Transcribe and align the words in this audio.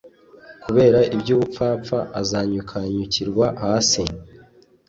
Kubera 0.63 0.99
iby’ubupfapfa 1.15 1.99
azanyukanyukirwa 2.19 3.45
hasi 3.63 4.01